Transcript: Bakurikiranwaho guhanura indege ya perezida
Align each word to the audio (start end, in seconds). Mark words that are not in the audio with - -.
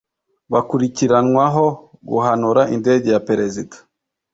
Bakurikiranwaho 0.51 1.65
guhanura 2.09 2.61
indege 2.75 3.07
ya 3.15 3.21
perezida 3.27 3.75